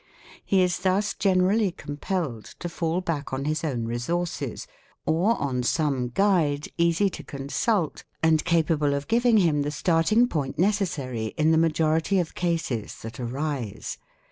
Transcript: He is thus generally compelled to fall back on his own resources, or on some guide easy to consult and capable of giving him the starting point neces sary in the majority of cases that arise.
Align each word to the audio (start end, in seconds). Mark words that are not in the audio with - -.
He 0.43 0.63
is 0.63 0.79
thus 0.79 1.13
generally 1.13 1.69
compelled 1.69 2.45
to 2.57 2.67
fall 2.69 3.01
back 3.01 3.31
on 3.31 3.45
his 3.45 3.63
own 3.63 3.85
resources, 3.85 4.65
or 5.05 5.39
on 5.39 5.61
some 5.61 6.07
guide 6.09 6.67
easy 6.75 7.07
to 7.11 7.23
consult 7.23 8.03
and 8.23 8.43
capable 8.43 8.95
of 8.95 9.07
giving 9.07 9.37
him 9.37 9.61
the 9.61 9.69
starting 9.69 10.27
point 10.27 10.57
neces 10.57 10.87
sary 10.87 11.35
in 11.37 11.51
the 11.51 11.57
majority 11.61 12.17
of 12.17 12.33
cases 12.33 12.99
that 13.03 13.19
arise. 13.19 13.99